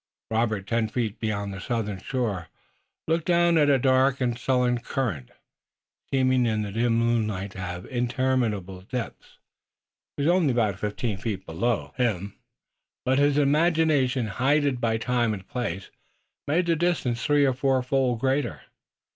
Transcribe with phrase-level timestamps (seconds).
[0.31, 2.47] Robert, ten feet beyond the southern shore,
[3.07, 5.29] looked down at a dark and sullen current,
[6.09, 9.37] seeming in the dim moonlight to have interminable depths.
[10.17, 12.33] It was only about fifteen feet below him,
[13.05, 15.91] but his imagination, heightened by time and place,
[16.47, 18.61] made the distance three or fourfold greater.